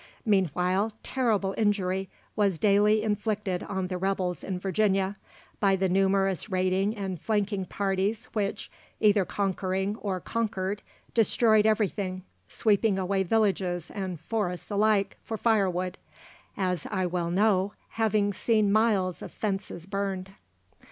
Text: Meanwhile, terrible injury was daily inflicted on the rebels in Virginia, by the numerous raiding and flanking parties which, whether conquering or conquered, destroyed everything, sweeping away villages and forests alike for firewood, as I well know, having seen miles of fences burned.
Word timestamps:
Meanwhile, 0.25 0.93
terrible 1.03 1.53
injury 1.59 2.09
was 2.35 2.57
daily 2.57 3.03
inflicted 3.03 3.61
on 3.61 3.85
the 3.85 3.99
rebels 3.99 4.43
in 4.43 4.57
Virginia, 4.57 5.15
by 5.59 5.75
the 5.75 5.87
numerous 5.87 6.49
raiding 6.51 6.95
and 6.97 7.21
flanking 7.21 7.65
parties 7.65 8.25
which, 8.33 8.71
whether 8.97 9.25
conquering 9.25 9.95
or 9.97 10.19
conquered, 10.19 10.81
destroyed 11.13 11.67
everything, 11.67 12.23
sweeping 12.47 12.97
away 12.97 13.21
villages 13.21 13.91
and 13.91 14.19
forests 14.19 14.71
alike 14.71 15.17
for 15.21 15.37
firewood, 15.37 15.99
as 16.57 16.87
I 16.89 17.05
well 17.05 17.29
know, 17.29 17.73
having 17.89 18.33
seen 18.33 18.71
miles 18.71 19.21
of 19.21 19.31
fences 19.31 19.85
burned. 19.85 20.31